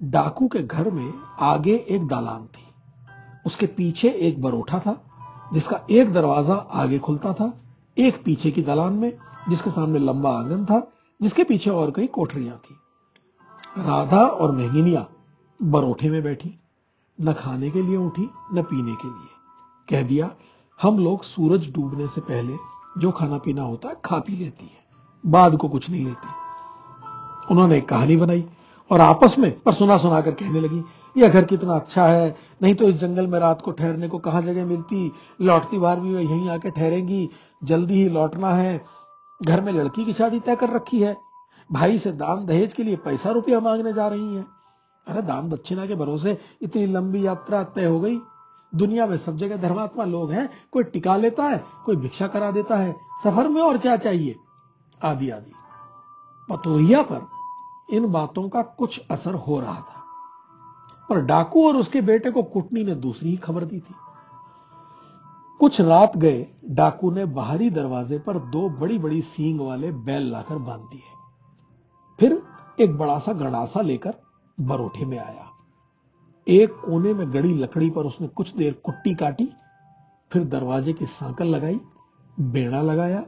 डाकू 0.03 0.49
के 0.49 0.59
घर 0.59 0.91
में 0.91 1.13
आगे 1.41 1.87
एक 1.91 2.07
दालान 2.07 2.45
थी। 2.45 2.65
उसके 3.47 3.67
पीछे 3.67 4.09
एक 4.11 4.43
बरोठा 4.43 4.79
था, 4.79 5.03
जिसका 5.53 5.81
एक 5.91 6.13
दरवाज़ा 6.13 6.55
आगे 6.55 6.99
खुलता 6.99 7.33
था, 7.33 7.61
एक 7.99 8.23
पीछे 8.25 8.51
की 8.51 8.63
दालान 8.63 8.93
में, 8.93 9.13
जिसके 9.49 9.71
सामने 9.71 9.99
लंबा 9.99 10.31
आँगन 10.31 10.65
था, 10.65 10.93
जिसके 11.23 11.45
पीछे 11.45 11.71
और 11.71 11.91
कई 11.91 12.07
कोठरियाँ 12.07 12.57
थी। 12.57 12.75
राधा 13.79 14.21
और 14.21 14.53
मेहगिनिया 14.53 15.07
बरोठे 15.63 16.11
में 16.11 16.23
बैठी। 16.23 16.61
न 17.19 17.33
खाने 17.33 17.71
के 17.71 17.83
लिए 17.83 17.97
उठी, 17.97 18.29
न 18.55 18.63
पीने 18.63 18.95
के 18.95 19.09
लिए। 19.09 19.29
कह 19.89 20.03
दिया, 20.03 20.31
हम 20.79 20.99
लोग 20.99 21.23
सूरज 21.25 21.71
डूबने 21.75 22.07
से 22.09 22.21
पहले 22.21 22.57
जो 22.99 23.11
खाना 23.11 23.39
पीना 23.39 23.63
होता 23.63 23.89
है 23.89 23.97
खा 24.05 24.19
पी 24.19 24.33
लेती 24.33 24.65
है, 24.65 24.85
बाद 25.25 25.57
को 25.57 25.69
कुछ 25.69 25.91
नहीं 25.91 26.05
लेती। 26.05 26.29
उन्होंने 27.51 27.77
एक 27.79 27.89
कहानी 27.89 28.17
बनाई 28.17 28.45
और 28.91 29.01
आपस 29.01 29.39
में 29.39 29.51
पर 29.61 29.73
सुना 29.73 29.97
सुना 29.97 30.21
कर 30.21 30.31
कहने 30.31 30.61
लगी, 30.61 30.83
यह 31.17 31.29
घर 31.29 31.45
कितना 31.45 31.75
अच्छा 31.75 32.07
है, 32.07 32.37
नहीं 32.63 32.75
तो 32.75 32.89
इस 32.89 32.97
जंगल 32.97 33.27
में 33.27 33.39
रात 33.39 33.63
को 33.63 33.71
ठहरने 33.71 34.09
को 34.09 34.19
कहा 34.19 34.41
जगह 34.41 34.67
मिलती? 34.67 35.13
लौटती 35.41 35.79
बार 35.79 36.01
भी 36.01 36.15
वह 36.15 36.21
यहीं 36.21 36.49
आके 36.49 36.71
ठहरेंगी, 36.71 37.29
जल्दी 37.65 37.95
ही 37.95 38.09
लौटना 38.09 38.51
है। 38.51 38.85
घर 39.41 39.61
में 39.61 39.73
लड़की 39.73 40.05
की 40.05 40.13
शादी 40.13 40.41
तय 40.41 40.57
कर 40.57 40.71
रखी 40.71 41.01
है, 41.01 41.17
भाई 41.71 41.99
से 41.99 42.13
दान 42.13 42.45
दहेज 42.47 42.73
के 42.73 42.85
लिए 42.85 42.97
पैसा 42.97 43.31
रुपया 43.31 43.61
मांगने 43.61 43.93
जा 43.93 44.09
रही 44.09 44.35
हैं। 44.35 44.47
अरे 45.07 45.23
दान 45.23 45.49
दक्षिणा 45.49 45.87
के 45.87 45.95
भरोसे 45.95 46.39
इतनी 46.63 46.87
लंबी 46.87 47.27
यात्रा 47.27 47.65
तय 47.65 47.87
हो 47.87 48.01
गई। 48.01 48.19
दुनिया 48.75 49.07
में 49.07 49.17
सब 49.17 49.37
जगह 49.37 49.57
धर्मात्मा 49.57 50.05
लोग 50.05 50.33
हैं, 50.33 50.51
कोई 50.73 50.85
टिका 50.85 51.17
लेता 51.17 51.45
है, 51.45 51.65
कोई 51.85 51.97
भिक्षा 51.97 52.27
करा 52.27 52.51
देता 52.51 52.77
है। 52.77 52.97
सफ़र 53.25 53.49
में 53.49 53.63
और 53.63 53.79
क्या 53.79 53.97
चाहिए? 53.97 54.37
आदि 55.03 55.31
आदि। 55.31 55.53
पतोहिया 56.51 57.03
पर 57.03 57.27
इन 57.91 58.13
बातों 58.13 58.49
का 58.49 58.63
कुछ 58.63 59.03
असर 59.11 59.35
हो 59.35 59.61
रहा 59.61 59.81
था। 59.81 60.05
पर 61.11 61.21
डाकू 61.21 61.69
और 61.69 61.77
उसके 61.77 62.01
बेटे 62.01 62.31
को 62.31 62.43
कुटनी 62.43 62.85
ने 62.85 62.95
दूसरी 62.95 63.31
ही 63.31 63.37
खबर 63.37 63.65
दी 63.65 63.81
थी। 63.81 63.95
कुछ 65.59 65.81
रात 65.81 66.17
गए, 66.17 66.47
डाकू 66.71 67.11
ने 67.11 67.25
बाहरी 67.25 67.71
दरवाजे 67.71 68.19
पर 68.19 68.39
दो 68.39 68.69
बड़ी 68.69 68.99
बड़ी 68.99 69.23
सींग 69.23 69.61
वाले 69.61 69.93
बैल 69.93 70.33
लाकर 70.33 70.59
बाँध 70.59 70.81
दिए। 70.81 71.03
फिर 72.21 72.43
एक 72.81 72.99
बड़ा 72.99 73.19
सा 73.19 73.33
गड़ासा 73.33 73.81
लेकर 73.81 74.15
बरोठे 74.61 75.05
में 75.05 75.19
आया। 75.19 75.51
एक 76.49 76.71
कोने 76.71 77.15
में 77.15 77.33
गड़ी 77.33 77.55
लकड़ी 77.55 77.91
पर 77.91 78.03
उसने 78.03 78.29
कुछ 78.29 78.55
देर 78.55 78.73
कुट्टी 78.85 79.15
काटी, 79.15 79.53
फिर 80.33 80.45
दरवाजे 80.45 80.93
की 80.93 81.07
सांकल 81.07 81.45
लगाई, 81.45 81.81
बेड़ा 82.41 82.83
लगाया 82.83 83.25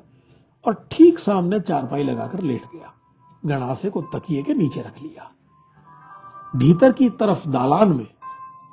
और 0.66 0.88
ठीक 0.90 1.18
सामने 1.18 1.60
चारपाई 1.60 2.02
लगाकर 2.02 2.40
लेट 2.40 2.64
गया। 2.64 2.94
गणासे 3.46 3.90
को 3.90 4.02
तकिए 4.02 4.42
के 4.42 4.54
नीचे 4.54 4.80
रख 4.80 5.02
लिया। 5.02 5.30
भीतर 6.56 6.92
की 6.92 7.10
तरफ़ 7.10 7.48
दालान 7.48 7.92
में 7.92 8.06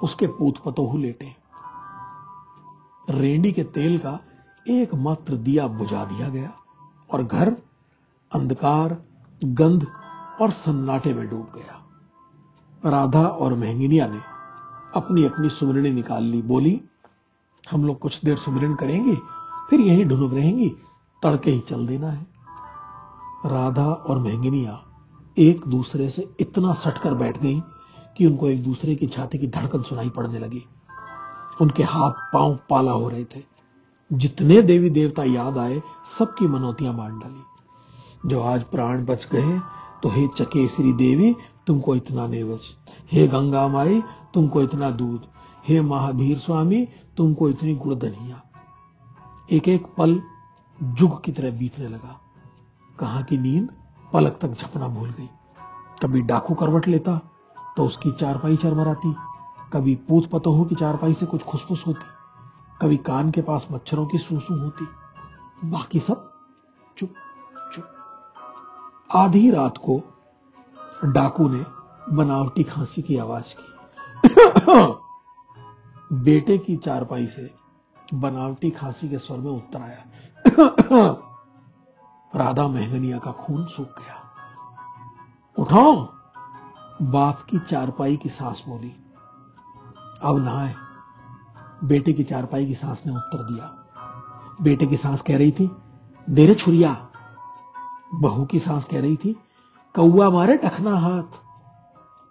उसके 0.04 0.28
पूत 0.28 0.58
पतोहू 0.58 0.98
लेटे। 0.98 1.36
रेंडी 3.10 3.52
के 3.52 3.64
तेल 3.64 4.00
का 4.00 4.20
एकमात्र 4.68 5.36
दिया 5.36 5.68
बुझा 5.68 6.06
दिया 6.06 6.30
गया 6.30 6.54
और 7.12 7.24
घर, 7.24 7.58
अंधकार, 8.32 9.04
गंध 9.44 9.88
और 10.42 10.52
सन्नाटे 10.52 11.14
में 11.14 11.30
डूब 11.30 11.52
गया। 11.56 11.85
राधा 12.86 13.28
और 13.28 13.54
महंगिनिया 13.54 14.08
ने 14.08 14.20
अपनी 14.96 15.24
अपनी 15.24 15.50
सुमरणी 15.50 15.92
निकाल 15.92 16.24
ली, 16.24 16.42
बोली, 16.42 16.82
हम 17.72 17.86
लोग 17.86 18.00
कुछ 18.00 18.22
देर 18.26 18.38
सुमरण 18.38 18.76
करेंगे, 18.76 19.16
फिर 19.70 19.80
यहीं 19.80 20.06
ढुनुक 20.06 20.34
रहेंगी, 20.34 20.70
तड़के 21.24 21.52
ही 21.52 21.60
चल 21.60 21.88
देना 21.88 22.12
है। 22.12 22.28
राधा 23.46 23.86
और 23.86 24.18
महंगिनिया 24.18 24.82
एक 25.38 25.68
दूसरे 25.68 26.10
से 26.10 26.36
इतना 26.40 26.74
सटकर 26.74 27.14
बैठ 27.14 27.42
गई 27.42 27.64
कि 28.18 28.26
उनको 28.26 28.50
एक 28.50 28.64
दूसरे 28.64 28.96
की 28.96 29.08
छाती 29.08 29.38
की 29.38 29.48
धड़कन 29.48 29.82
सुनाई 29.82 30.10
पड़ने 30.10 30.40
लगी। 30.40 30.64
उनके 31.62 31.84
हाथ 31.84 32.12
पाँव 32.12 32.60
पाला 32.70 32.92
हो 32.92 33.10
रहे 33.10 33.24
थे। 33.24 33.44
जितने 34.14 34.62
देवी 34.62 34.90
देवता 34.90 35.24
याद 35.24 35.58
आए, 35.58 35.82
सबकी 36.20 36.48
मनोतियाँ 36.48 36.94
मान 36.94 37.20
डाली। 37.20 37.44
जो 38.30 38.42
आज 38.42 38.64
प्राण 38.64 39.06
बच 39.06 39.28
गए 39.32 39.60
तो 40.04 40.10
हे 40.10 40.28
चकेश्री 40.28 40.94
देवी 40.94 41.36
तुमको 41.68 41.96
इतना 41.96 42.28
नेवज। 42.28 42.62
हे 43.12 43.28
गंगा 43.28 43.68
माई, 43.68 44.02
तुमको 44.34 44.62
इतना 44.62 44.90
दूध। 44.90 45.26
हे 45.68 45.82
महावीर 45.82 46.38
स्वामी, 46.38 46.88
तुमको 47.18 47.50
इतनी 47.50 47.76
गुड़दनिया। 47.76 48.42
एक 49.52 49.68
एक 49.68 49.86
पल 49.98 50.22
जुग 50.84 51.24
की 51.24 51.32
तरह 51.32 51.52
बीतने 51.52 51.88
लगा। 51.88 52.22
कहा 53.00 53.22
की 53.22 53.38
नींद? 53.38 53.70
पलक 54.14 54.40
तक 54.42 54.54
झपना 54.54 54.88
भूल 54.88 55.10
गई। 55.10 55.30
कभी 56.02 56.22
डाकू 56.22 56.54
करवट 56.54 56.88
लेता 56.88 57.22
तो 57.78 57.86
उसकी 57.86 58.12
चारपाई 58.12 58.56
चरमराती। 58.56 59.16
कभी 59.74 59.96
पूत 59.96 60.30
पतोहों 60.30 60.66
की 60.66 60.76
चारपाई 60.76 61.14
से 61.14 61.26
कुछ 61.26 61.44
खुसफुस 61.44 61.88
होती। 61.88 62.06
कभी 62.82 62.98
कान 62.98 63.32
के 63.32 63.42
पास 63.42 63.68
मच्छरों 63.72 64.06
की 64.06 64.18
सूसू 64.18 64.58
होती। 64.58 64.88
बाकी 65.70 66.00
सब 66.00 66.34
चुप 66.98 67.14
चुप। 67.74 67.86
आधी 69.16 69.52
रात 69.52 69.78
को 69.78 70.02
डाकू 71.04 71.50
ने 71.50 71.66
बनावटी 72.16 72.64
खांसी 72.64 73.02
की 73.02 73.18
आवाज़ 73.18 73.44
की। 73.44 73.76
बेटे 76.16 76.58
की 76.58 76.78
चारपाई 76.78 77.28
से 77.28 77.56
बनावटी 78.14 78.70
खांसी 78.70 79.10
के 79.10 79.18
स्वर 79.18 79.38
में 79.38 79.52
उत्तर 79.52 79.82
आया। 79.82 80.06
राधा 82.36 82.68
मेहगनिया 82.68 83.20
का 83.20 83.32
खून 83.32 83.66
सूख 83.66 83.88
गया। 83.88 84.32
उठाओ। 85.60 85.96
बाप 87.02 87.42
की 87.50 87.60
चारपाई 87.60 88.18
की 88.18 88.30
सांस 88.30 88.64
बोली। 88.68 88.96
अब 90.24 90.38
नहाए। 90.38 90.76
बेटे 91.84 92.14
की 92.14 92.24
चारपाई 92.24 92.66
की 92.66 92.76
सांस 92.76 93.04
ने 93.06 93.16
उत्तर 93.16 93.38
दिया। 93.38 93.86
बेटे 94.62 94.86
की 94.86 94.98
सांस 94.98 95.22
कह 95.22 95.38
रही 95.38 95.52
थी, 95.52 95.72
देरे 96.30 96.56
छुरिया। 96.56 97.08
बहू 98.14 98.46
की 98.46 98.60
सांस 98.60 98.86
कह 98.86 99.02
रही 99.02 99.18
थी 99.18 99.42
कौआ 99.96 100.30
मारे 100.30 100.56
टखना 100.58 100.96
हाथ। 100.98 101.36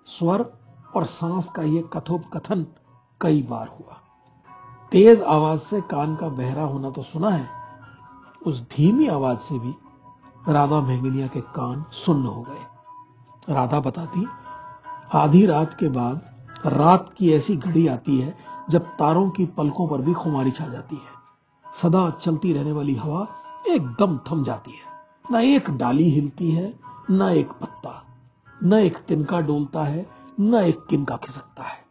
स्वर 0.06 0.44
और 0.94 1.04
सांस 1.04 1.48
का 1.48 1.62
यह 1.62 1.82
कथोपकथन 1.92 2.66
कई 3.20 3.40
बार 3.42 3.68
हुआ। 3.68 3.96
तेज 4.92 5.22
आवाज़ 5.22 5.60
से 5.60 5.80
कान 5.80 6.14
का 6.16 6.28
बहरा 6.30 6.62
होना 6.62 6.90
तो 6.90 7.02
सुना 7.02 7.30
है, 7.30 7.48
उस 8.46 8.60
धीमी 8.70 9.06
आवाज़ 9.06 9.38
से 9.38 9.58
भी 9.58 9.74
राधा 10.48 10.80
मेहगिनिया 10.80 11.26
के 11.26 11.40
कान 11.40 11.84
सुन्न 11.94 12.26
हो 12.26 12.42
गए। 12.42 13.54
राधा 13.54 13.80
बताती, 13.80 14.26
आधी 15.12 15.44
रात 15.46 15.76
के 15.80 15.88
बाद 15.88 16.20
रात 16.66 17.12
की 17.18 17.32
ऐसी 17.32 17.56
घड़ी 17.56 17.86
आती 17.86 18.18
है 18.18 18.36
जब 18.70 18.94
तारों 18.98 19.28
की 19.30 19.46
पलकों 19.46 19.88
पर 19.88 20.00
भी 20.00 20.12
खुमारी 20.12 20.50
छा 20.50 20.68
जाती 20.68 20.96
है। 20.96 21.82
सदा 21.82 22.08
चलती 22.22 22.52
रहने 22.52 22.72
वाली 22.72 22.94
हवा 22.94 23.26
एकदम 23.68 24.18
थम 24.30 24.44
जाती 24.44 24.70
है। 24.70 24.92
ना 25.30 25.40
एक 25.40 25.70
डाली 25.70 26.10
हिलती 26.10 26.50
है 26.50 26.83
न 27.10 27.22
एक 27.22 27.50
पत्ता, 27.52 28.02
न 28.62 28.72
एक 28.72 28.98
तिनका 28.98 29.40
डोलता 29.40 29.84
है, 29.84 30.06
न 30.40 30.54
एक 30.54 30.86
किनका 30.90 31.16
खिसकता 31.16 31.62
है। 31.62 31.82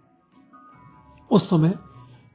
उस 1.31 1.49
समय 1.49 1.73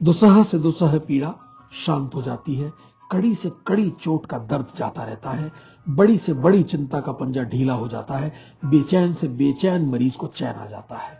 दुसह 0.01 0.43
से 0.43 0.59
दुसह 0.59 0.97
पीड़ा 0.97 1.33
शांत 1.73 2.15
हो 2.15 2.21
जाती 2.21 2.55
है, 2.55 2.71
कड़ी 3.11 3.35
से 3.35 3.51
कड़ी 3.67 3.89
चोट 3.89 4.25
का 4.25 4.37
दर्द 4.37 4.67
जाता 4.75 5.03
रहता 5.03 5.31
है, 5.31 5.51
बड़ी 5.89 6.17
से 6.17 6.33
बड़ी 6.33 6.63
चिंता 6.63 7.01
का 7.01 7.11
पंजा 7.11 7.43
ढीला 7.43 7.73
हो 7.73 7.87
जाता 7.87 8.17
है, 8.17 8.33
बेचैन 8.65 9.13
से 9.13 9.27
बेचैन 9.27 9.85
मरीज़ 9.85 10.17
को 10.17 10.27
चैन 10.27 10.55
आ 10.55 10.65
जाता 10.65 10.97
है। 10.97 11.17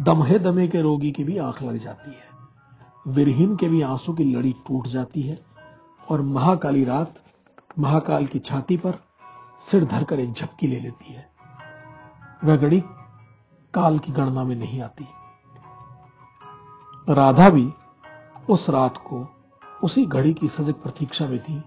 दमहे 0.00 0.38
दमे 0.38 0.68
के 0.68 0.82
रोगी 0.82 1.10
की 1.12 1.24
भी 1.24 1.38
आँख 1.38 1.62
लग 1.62 1.76
जाती 1.76 2.10
है, 2.10 2.26
विरहीन 3.06 3.56
के 3.56 3.68
भी 3.68 3.82
आँसू 3.82 4.12
की 4.12 4.24
लड़ी 4.24 4.52
टूट 4.66 4.86
जाती 4.86 5.22
है, 5.22 5.38
और 6.10 6.22
महाकाली 6.22 6.84
रात, 6.84 7.14
महाकाल 7.78 8.26
की 8.26 8.38
छाती 8.38 8.76
पर 8.76 8.98
सिर 9.70 9.84
धरकर 9.84 10.20
एक 10.20 10.32
झपकी 10.32 10.66
ले 10.66 10.80
लेती 10.80 11.12
है। 11.12 11.30
वह 12.44 12.56
घड़ी 12.56 12.80
काल 13.74 13.98
की 13.98 14.12
गणना 14.12 14.44
में 14.44 14.56
नहीं 14.56 14.80
आती। 14.80 15.08
राधा 17.08 17.50
भी 17.50 17.72
उस 18.48 18.70
रात 18.70 18.96
को 18.96 19.28
उसी 19.84 20.06
घड़ी 20.06 20.34
की 20.34 20.48
सजग 20.48 20.72
प्रतीक्षा 20.72 21.26
में 21.26 21.38
थी, 21.38 21.62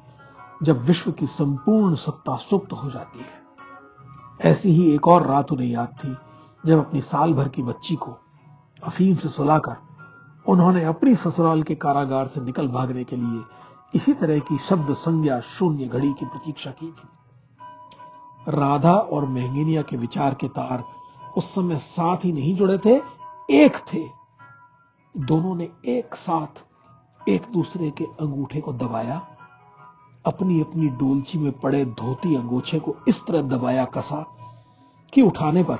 जब 0.63 0.81
विश्व 0.81 1.11
की 1.11 1.27
संपूर्ण 1.27 1.95
सत्ता 1.95 2.35
सुप्त 2.35 2.73
हो 2.73 2.89
जाती 2.89 3.19
है। 3.19 3.41
ऐसी 4.41 4.69
ही 4.69 4.95
एक 4.95 5.07
और 5.07 5.27
रात 5.27 5.51
उन्हें 5.51 5.67
याद 5.67 5.87
थी, 5.87 6.17
जब 6.65 6.87
अपनी 6.87 7.01
साल 7.01 7.33
भर 7.33 7.47
की 7.47 7.63
बच्ची 7.63 7.95
को 7.95 8.17
अफीम 8.83 9.15
से 9.15 9.29
सुलाकर 9.29 9.75
उन्होंने 10.47 10.83
अपनी 10.83 11.15
ससुराल 11.15 11.63
के 11.63 11.75
कारागार 11.75 12.27
से 12.27 12.41
निकल 12.41 12.67
भागने 12.67 13.03
के 13.03 13.15
लिए 13.15 13.43
इसी 13.95 14.13
तरह 14.13 14.39
की 14.39 14.57
शब्द 14.57 14.93
संज्ञा 14.93 15.39
शून्य 15.39 15.85
घड़ी 15.85 16.13
की 16.13 16.25
प्रतीक्षा 16.25 16.71
की 16.71 16.91
थी। 16.91 17.07
राधा 18.49 18.93
और 18.93 19.25
मेहंगिनिया 19.25 19.81
के 19.81 19.97
विचार 19.97 20.33
के 20.33 20.47
तार 20.47 20.83
उस 21.37 21.55
समय 21.55 21.77
साथ 21.77 22.17
ही 22.17 22.31
नहीं 22.33 22.55
जुड़े 22.55 22.77
थे, 22.77 23.01
एक 23.49 23.77
थे। 23.93 24.09
दोनों 25.17 25.55
ने 25.55 25.69
एक 25.85 26.15
साथ 26.15 26.63
एक 27.29 27.41
दूसरे 27.53 27.91
के 27.91 28.03
अंगूठे 28.03 28.61
को 28.61 28.73
दबाया 28.73 29.27
अपनी 30.25 30.61
अपनी 30.61 30.87
डोलची 30.87 31.37
में 31.37 31.51
पड़े 31.51 31.85
धोती 31.85 32.35
अंगोछे 32.35 32.79
को 32.79 32.95
इस 33.07 33.25
तरह 33.27 33.41
दबाया 33.41 33.85
कसा 33.85 34.25
कि 35.13 35.21
उठाने 35.21 35.63
पर 35.63 35.75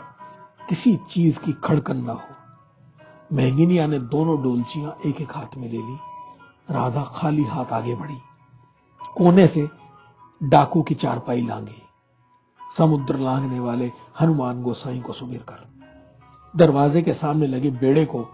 किसी 0.70 0.96
चीज़ 0.96 1.40
की 1.40 1.54
खड़कन 1.54 1.98
ना 1.98 2.14
हो। 2.14 2.36
महंगिनिया 3.34 3.88
ने 3.88 4.00
दोनों 4.00 4.42
डोलचियाँ 4.44 4.98
एक 5.06 5.22
एक 5.22 5.36
हाथ 5.36 5.58
में 5.58 5.70
ले 5.70 5.78
ली। 5.78 5.98
राधा 6.72 7.04
खाली 7.04 7.44
हाथ 7.44 7.66
आगे 7.66 7.96
बढ़ी। 7.96 8.18
कोने 9.18 9.48
से 9.48 9.70
डाकू 10.44 10.82
की 10.82 10.96
चारपाई 10.96 11.42
लांगी 11.42 11.82
समुद्र 12.78 13.18
लांघने 13.18 13.60
वाले 13.60 13.92
हनुमान 14.20 14.62
गोसाई 14.64 15.00
को 15.00 15.14
सुमिर 15.14 15.40
कर। 15.40 15.70
दरवाजे 16.54 17.02
के 17.02 17.14
सामने 17.14 17.48
लगे 17.48 17.72
बेड़े 17.72 18.06
को 18.06 18.26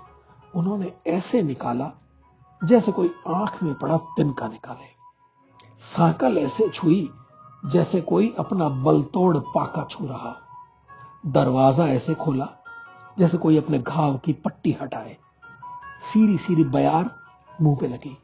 उन्होंने 0.55 0.91
ऐसे 1.07 1.41
निकाला 1.43 1.91
जैसे 2.61 2.91
कोई 2.91 3.11
आँख 3.27 3.63
में 3.63 3.73
पड़ा 3.73 3.97
तिनका 3.97 4.47
निकाले। 4.47 4.95
साकल 5.81 6.37
ऐसे 6.37 6.69
छुई 6.69 7.09
जैसे 7.65 8.01
कोई 8.01 8.33
अपना 8.39 8.69
बल 8.69 9.01
तोड़ 9.03 9.37
पाका 9.37 9.83
छू 9.83 10.05
रहा। 10.07 10.35
दरवाज़ा 11.25 11.87
ऐसे 11.87 12.15
खोला 12.15 12.47
जैसे 13.19 13.37
कोई 13.37 13.57
अपने 13.57 13.79
घाव 13.79 14.17
की 14.17 14.33
पट्टी 14.33 14.77
हटाए। 14.81 15.17
सीरी 16.03 16.37
सीरी 16.37 16.63
बयार 16.63 17.09
मुँह 17.61 17.77
पे 17.81 17.87
लगी। 17.87 18.17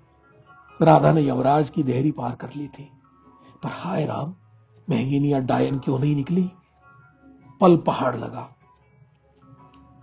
राधा 0.82 1.12
ने 1.12 1.28
यमराज 1.28 1.70
की 1.70 1.84
देहरी 1.84 2.12
पार 2.12 2.36
कर 2.36 2.50
ली 2.56 2.68
थी। 2.68 2.90
पर 3.64 3.70
हाय 3.70 4.06
राम 4.06 4.34
महंगिनिया 4.90 5.40
डायन 5.40 5.80
क्यों 5.80 6.00
नहीं 6.00 6.16
निकली? 6.16 6.52
पल 7.62 7.78
पहाड़ 7.78 8.16
लगा। 8.16 8.56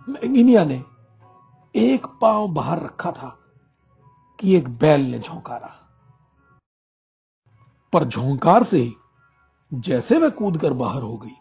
महंगिनिया 0.09 0.65
ने 0.65 0.83
एक 1.75 2.07
पाँव 2.21 2.47
बाहर 2.47 2.83
रखा 2.83 3.11
था 3.11 3.39
कि 4.39 4.55
एक 4.55 4.69
बैल 4.69 5.11
ने 5.11 5.19
झोंकारा। 5.19 5.77
पर 7.93 8.03
झोंकार 8.03 8.63
से 8.63 8.79
ही 8.79 8.95
जैसे 9.73 10.17
वह 10.17 10.29
कूद 10.29 10.57
कर 10.57 10.73
बाहर 10.73 11.01
हो 11.01 11.17
गई, 11.17 11.35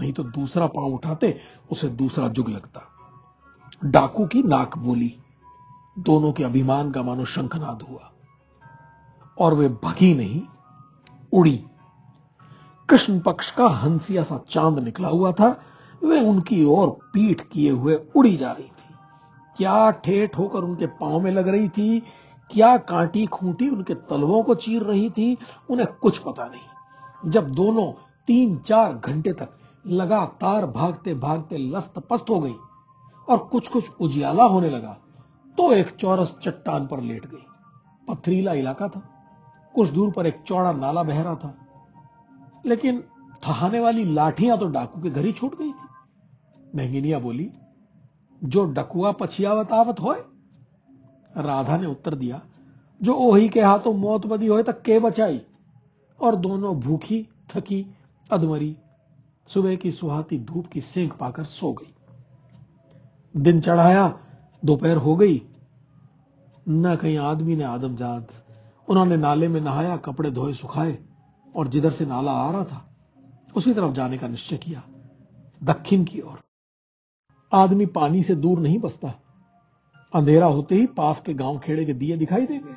नहीं 0.00 0.12
तो 0.12 0.24
दूसरा 0.24 0.66
पाँव 0.66 0.86
उठाते, 0.86 1.40
उसे 1.70 1.88
दूसरा 1.88 2.28
जुग 2.28 2.48
लगता। 2.48 2.82
डाकू 3.84 4.26
की 4.26 4.42
नाक 4.42 4.78
बोली, 4.78 5.22
दोनों 5.98 6.32
के 6.32 6.44
अभिमान 6.44 6.92
का 6.92 7.02
मानो 7.02 7.24
शंखनाद 7.24 7.82
हुआ। 7.82 8.12
और 9.38 9.54
वे 9.54 9.68
भगी 9.68 10.14
नहीं, 10.14 10.42
उड़ी। 11.32 11.69
कृष्ण 12.90 13.18
पक्ष 13.20 13.50
का 13.50 13.66
हंसिया 13.68 14.22
सा 14.22 14.38
चाँद 14.50 14.78
निकला 14.78 15.08
हुआ 15.08 15.32
था, 15.32 15.48
वे 16.04 16.20
उनकी 16.20 16.64
ओर 16.64 16.88
पीठ 17.12 17.40
किए 17.40 17.70
हुए 17.70 17.94
उड़ी 18.16 18.36
जा 18.36 18.50
रही 18.52 18.64
थी। 18.64 18.94
क्या 19.56 19.90
ठेठ 19.90 20.38
होकर 20.38 20.58
उनके 20.58 20.86
पाँव 20.86 21.20
में 21.20 21.30
लग 21.30 21.48
रही 21.48 21.68
थी? 21.68 22.00
क्या 22.50 22.76
कांटी 22.76 23.26
खूंटी 23.26 23.68
उनके 23.68 23.94
तलवों 23.94 24.42
को 24.42 24.54
चीर 24.54 24.82
रही 24.82 25.08
थी? 25.10 25.36
उन्हें 25.70 25.86
कुछ 25.92 26.18
पता 26.18 26.46
नहीं। 26.46 27.30
जब 27.30 27.50
दोनों 27.52 27.86
तीन 28.26 28.56
चार 28.56 28.94
घंटे 28.94 29.32
तक 29.32 29.56
लगातार 29.86 30.66
भागते 30.66 31.14
भागते 31.14 31.58
लस्त 31.58 31.98
पस्त 32.10 32.30
हो 32.30 32.40
गई 32.40 32.54
और 33.28 33.38
कुछ 33.38 33.68
कुछ 33.68 33.90
उजियाला 34.00 34.44
होने 34.44 34.70
लगा 34.70 34.96
तो 35.58 35.72
एक 35.72 35.90
चौरस 35.90 36.36
चट्टान 36.42 36.86
पर 36.86 37.00
लेट 37.00 37.26
गई। 37.26 37.46
पथरीला 38.08 38.52
इलाका 38.52 38.88
था। 38.88 39.08
कुछ 39.74 39.88
दूर 39.88 40.10
पर 40.10 40.26
एक 40.26 40.42
चौड़ा 40.46 40.72
नाला 40.72 41.02
बह 41.02 41.22
रहा 41.22 41.34
था। 41.34 41.54
लेकिन 42.66 43.04
थहाने 43.46 43.80
वाली 43.80 44.04
लाठियाँ 44.04 44.58
तो 44.58 44.68
डाकू 44.68 45.02
के 45.02 45.10
घर 45.10 45.24
ही 45.24 45.32
छूट 45.32 45.58
गई 45.58 45.72
थी। 45.72 45.90
महंगिनिया 46.74 47.18
बोली, 47.18 47.50
जो 48.44 48.64
डकुआ 48.64 49.12
पछियावत 49.12 49.72
आवत 49.72 50.00
होए? 50.00 50.20
राधा 51.36 51.76
ने 51.76 51.86
उत्तर 51.86 52.14
दिया, 52.14 52.42
जो 53.02 53.14
ओही 53.14 53.48
के 53.48 53.60
हाथों 53.60 53.94
मौत 53.94 54.26
बदी 54.26 54.46
होए 54.46 54.62
तक 54.62 54.82
के 54.82 54.98
बचाई? 54.98 55.40
और 56.20 56.36
दोनों 56.36 56.80
भूखी, 56.80 57.28
थकी, 57.56 57.86
अधमरी, 58.32 58.76
सुबह 59.46 59.76
की 59.76 59.92
सुहाती 59.92 60.38
धूप 60.38 60.66
की 60.66 60.80
सेंक 60.80 61.12
पाकर 61.12 61.44
सो 61.44 61.72
गई। 61.72 61.94
दिन 63.36 63.60
चढ़ाया, 63.60 64.18
दोपहर 64.64 64.96
हो 64.96 65.16
गई। 65.16 65.42
न 66.68 66.96
कहीं 66.96 67.18
आदमी 67.18 67.56
ने 67.56 67.64
आदमजाद 67.64 68.26
उन्होंने 68.88 69.16
नाले 69.16 69.48
में 69.48 69.60
नहाया, 69.60 69.96
कपड़े 69.96 70.30
धोए, 70.30 70.52
सुखाए। 70.52 70.98
और 71.56 71.68
जिधर 71.68 71.90
से 71.90 72.06
नाला 72.06 72.32
आ 72.32 72.50
रहा 72.50 72.64
था, 72.64 72.86
उसी 73.56 73.74
तरफ़ 73.74 73.92
जाने 73.92 74.18
का 74.18 74.28
निश्चय 74.28 74.56
किया। 74.56 74.82
दक्षिण 75.62 76.04
की 76.04 76.20
ओर। 76.20 76.38
आदमी 77.52 77.86
पानी 77.86 78.22
से 78.22 78.34
दूर 78.34 78.58
नहीं 78.58 78.78
बसता। 78.78 79.14
अंधेरा 80.14 80.46
होते 80.46 80.74
ही 80.74 80.86
पास 80.86 81.20
के 81.20 81.34
गाँव 81.34 81.58
खेड़े 81.58 81.84
के 81.84 81.94
दिए 81.94 82.16
दिखाई 82.16 82.46
देंगे 82.46 82.74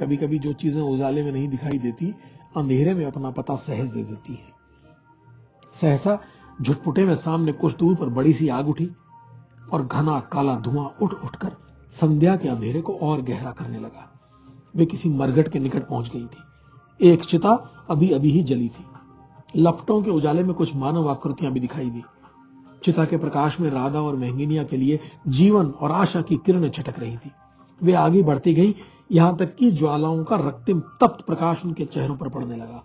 कभी 0.00 0.16
कभी 0.16 0.38
जो 0.38 0.52
चीज़ें 0.52 0.80
उजाले 0.82 1.22
में 1.22 1.32
नहीं 1.32 1.48
दिखाई 1.48 1.78
देती, 1.78 2.14
अंधेरे 2.56 2.94
में 2.94 3.04
अपना 3.04 3.30
पता 3.30 3.56
सहज 3.56 3.90
दे 3.90 4.02
देती 4.04 4.34
है। 4.34 4.52
सहसा 5.80 6.18
झुटपुटे 6.62 7.04
में 7.04 7.14
सामने 7.16 7.52
कुछ 7.52 7.76
दूर 7.76 7.96
पर 7.96 8.08
बड़ी 8.08 8.34
सी 8.34 8.48
आग 8.48 8.68
उठी 8.68 8.90
और 9.72 9.86
घना 9.86 10.20
काला 10.20 10.56
धुआँ 10.56 10.96
उठ 11.02 11.14
उठकर 11.14 11.56
संध्या 12.00 12.36
के 12.36 12.48
अंधेरे 12.48 12.80
को 12.80 12.94
और 12.94 13.22
गहरा 13.22 13.50
करने 13.50 13.78
लगा। 13.78 14.10
वे 14.76 14.86
किसी 14.86 15.08
मरघट 15.08 15.48
के 15.48 15.58
निकट 15.58 15.88
पहुँच 15.88 16.08
गई 16.08 16.26
थी। 16.26 16.42
एक 17.02 17.24
चिता 17.24 17.70
अभी 17.90 18.10
अभी 18.10 18.30
ही 18.30 18.42
जली 18.42 18.68
थी। 18.68 18.86
लपटों 19.56 20.02
के 20.02 20.10
उजाले 20.10 20.42
में 20.42 20.54
कुछ 20.54 20.76
मानव 20.76 21.10
आकृतियाँ 21.10 21.52
भी 21.52 21.60
दिखाई 21.60 21.90
दी। 21.90 22.02
चिता 22.84 23.04
के 23.04 23.16
प्रकाश 23.16 23.60
में 23.60 23.70
राधा 23.70 24.00
और 24.00 24.16
महंगिनिया 24.16 24.64
के 24.64 24.76
लिए 24.76 25.00
जीवन 25.28 25.66
और 25.70 25.92
आशा 25.92 26.20
की 26.22 26.36
किरणें 26.36 26.70
छटक 26.70 26.98
रही 26.98 27.16
थी। 27.16 27.30
वे 27.82 27.92
आगे 27.92 28.22
बढ़ती 28.22 28.54
गई, 28.54 28.74
यहाँ 29.12 29.36
तक 29.36 29.56
कि 29.56 29.70
ज्वालाओं 29.70 30.24
का 30.24 30.36
रक्तिम 30.36 30.80
तप्त 30.80 31.26
प्रकाश 31.26 31.64
उनके 31.64 31.84
चेहरों 31.84 32.16
पर 32.16 32.28
पड़ने 32.28 32.56
लगा। 32.56 32.82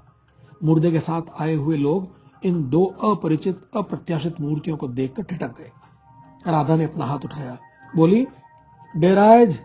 मुर्दे 0.64 0.92
के 0.92 1.00
साथ 1.00 1.22
आए 1.40 1.56
हुए 1.56 1.78
लोग 1.78 2.08
इन 2.46 2.70
दो 2.70 2.86
अपरिचित, 2.86 3.62
अप्रत्याशित 3.76 4.42
मूर्तियों 4.42 4.78
को 4.78 4.88
देखकर 4.88 5.24
ठिटक 5.24 5.58
गए। 5.58 5.72
राधा 6.48 6.76
ने 6.76 6.84
अपना 6.84 7.06
हाथ 7.06 7.20
उठाया। 7.26 7.58
बोली, 7.96 8.28
डेराज 8.98 9.60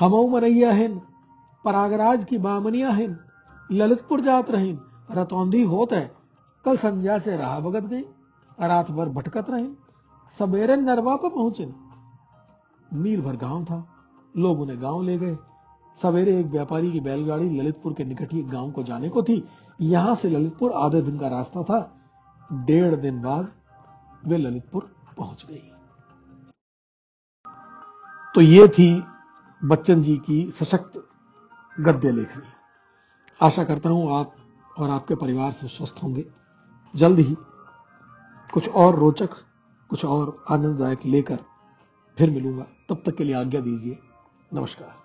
हमऊ 0.00 0.28
मनैया 0.28 0.72
हिन, 0.72 1.00
परागराज 1.64 2.24
की 2.24 2.38
बामनिया 2.38 2.90
हिन। 2.90 3.16
ललितपुर 3.70 4.20
जात 4.20 4.50
रही 4.50 4.78
रतौंधी 5.10 5.62
होत 5.62 5.92
है। 5.92 6.10
कल 6.64 6.76
संध्या 6.76 7.18
से 7.18 7.36
राह 7.36 7.58
भगत 7.60 7.84
गई, 7.84 8.00
रात 8.58 8.90
भर 8.90 9.08
भटकत 9.08 9.50
रहे 9.50 9.66
सवेरे 10.36 10.76
नरवा 10.76 11.14
पर 11.16 11.28
पहुँचे 11.28 11.68
मील 12.90 13.20
भर 13.22 13.36
गाँव 13.36 13.64
था, 13.64 13.86
लोग 14.34 14.60
उन्हें 14.60 14.80
गाँव 14.82 15.02
ले 15.02 15.16
गए। 15.18 15.36
सवेरे 16.00 16.38
एक 16.40 16.46
व्यापारी 16.46 16.92
की 16.92 17.00
बैलगाड़ी 17.00 17.48
ललितपुर 17.50 17.92
के 17.92 18.04
निकट 18.04 18.32
ही 18.32 18.42
गाँव 18.42 18.70
को 18.70 18.82
जाने 18.82 19.08
को 19.08 19.22
थी। 19.22 19.42
यहाँ 19.80 20.14
से 20.14 20.30
ललितपुर 20.30 20.72
आधे 20.72 21.02
दिन 21.02 21.18
का 21.18 21.28
रास्ता 21.28 21.62
था। 21.62 21.80
डेढ़ 22.66 22.94
दिन 22.94 23.20
बाद 23.22 23.52
वे 24.26 24.38
ललितपुर 24.38 24.90
पहुँच 25.18 25.46
गई। 25.50 25.62
तो 28.34 28.40
ये 28.40 28.68
थी 28.68 29.04
बच्चन 29.60 30.02
जी 30.02 30.16
की 30.16 30.42
सशक्त 30.58 31.04
गद्य 31.80 32.10
लेखनी। 32.10 32.59
आशा 33.42 33.64
करता 33.64 33.88
हूँ 33.88 34.18
आप 34.18 34.36
और 34.78 34.90
आपके 34.90 35.14
परिवार 35.14 35.52
से 35.52 35.68
स्वस्थ 35.68 36.00
होंगे। 36.02 36.24
जल्द 36.96 37.18
ही 37.18 37.36
कुछ 38.52 38.68
और 38.68 38.96
रोचक, 38.96 39.30
कुछ 39.90 40.04
और 40.04 40.44
आनंददायक 40.50 41.06
लेकर 41.06 41.38
फिर 42.18 42.30
मिलूँगा। 42.30 42.66
तब 42.88 43.02
तक 43.06 43.16
के 43.16 43.24
लिए 43.24 43.34
आज्ञा 43.34 43.60
दीजिए। 43.60 43.98
नमस्कार। 44.54 44.99